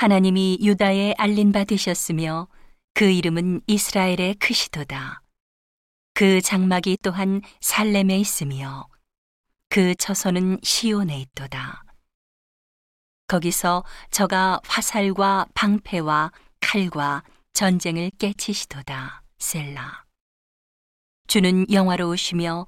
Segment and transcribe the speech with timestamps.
[0.00, 2.48] 하나님이 유다에 알린 바 되셨으며
[2.94, 5.20] 그 이름은 이스라엘의 크시도다.
[6.14, 8.88] 그 장막이 또한 살렘에 있으며
[9.68, 11.84] 그 처소는 시온에 있도다.
[13.26, 17.22] 거기서 저가 화살과 방패와 칼과
[17.52, 19.22] 전쟁을 깨치시도다.
[19.38, 20.06] 셀라.
[21.26, 22.66] 주는 영화로우시며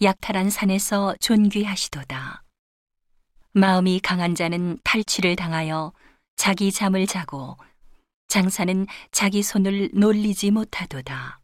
[0.00, 2.42] 약탈한 산에서 존귀하시도다.
[3.52, 5.92] 마음이 강한 자는 탈취를 당하여
[6.40, 7.58] 자기 잠을 자고
[8.28, 11.38] 장사는 자기 손을 놀리지 못하도다.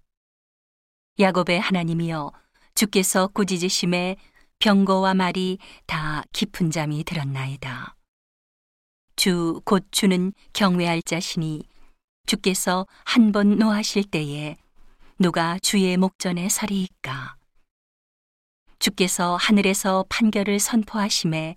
[1.20, 2.32] 야곱의 하나님이여
[2.74, 4.16] 주께서 꾸짖으심에
[4.59, 7.95] 병거와 말이 다 깊은 잠이 들었나이다.
[9.16, 11.64] 주 곧 주는 경외할 자시니
[12.24, 14.56] 주께서 한 번 노하실 때에
[15.19, 17.36] 누가 주의 목전에 서리이까.
[18.78, 21.56] 주께서 하늘에서 판결을 선포하심에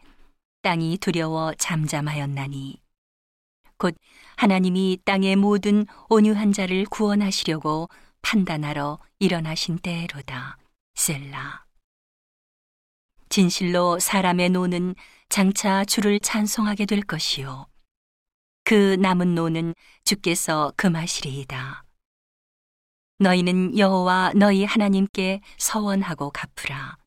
[0.62, 2.82] 땅이 두려워 잠잠하였나니
[3.80, 3.96] 곧
[4.36, 7.90] 하나님이 땅의 모든 온유한 자를 구원하시려고
[8.22, 10.58] 판단하러 일어나신 때로다.
[10.94, 11.66] 셀라.
[13.30, 14.96] 진실로 사람의 노는
[15.30, 17.68] 장차 주를 찬송하게 될 것이요.
[18.66, 19.74] 그 남은 노는
[20.04, 21.84] 주께서 금하시리이다.
[23.20, 26.98] 너희는 여호와 너희 하나님께 서원하고 갚으라.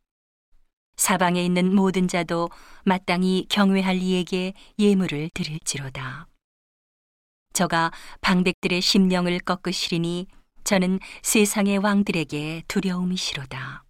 [0.97, 2.49] 사방에 있는 모든 자도
[2.85, 6.29] 마땅히 경외할 이에게 예물을 드릴지로다.
[7.53, 10.27] 저가 방백들의 심령을 꺾으시리니
[10.65, 13.82] 저는 세상의 왕들에게 두려움이시로다.